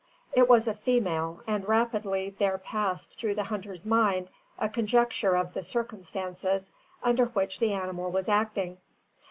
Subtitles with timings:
[0.33, 5.53] It was a female, and rapidly there passed through the hunter's mind a conjecture of
[5.53, 6.71] the circumstances
[7.03, 8.79] under which the animal was acting.